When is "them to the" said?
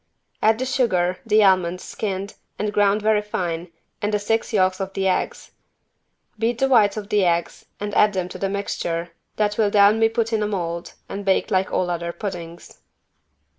8.13-8.49